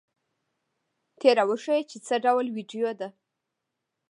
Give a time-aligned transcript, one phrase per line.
[1.19, 3.07] ته را وښیه چې څه ډول ویډیو ده؟